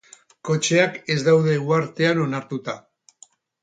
Kotxeak 0.47 0.97
ez 1.17 1.19
daude 1.29 1.55
uhartean 1.69 2.27
onartuta. 2.27 2.81